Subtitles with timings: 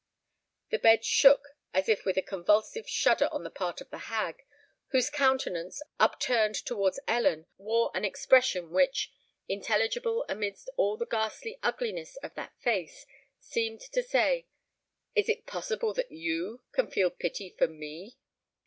[0.71, 4.41] The bed shook as if with a convulsive shudder on the part of the hag,
[4.87, 12.33] whose countenance, upturned towards Ellen, wore an expression which—intelligible amidst all the ghastly ugliness of
[12.33, 14.47] that face—seemed to say,
[15.13, 18.17] "Is it possible that you can feel pity for me?"